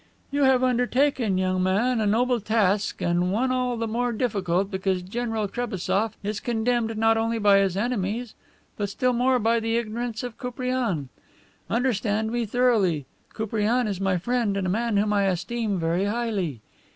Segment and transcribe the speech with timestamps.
[0.31, 5.03] "You have undertaken, young man, a noble task and one all the more difficult because
[5.03, 8.33] General Trebassof is condemned not only by his enemies
[8.77, 11.09] but still more by the ignorance of Koupriane.
[11.69, 16.61] Understand me thoroughly: Koupriane is my friend and a man whom I esteem very highly.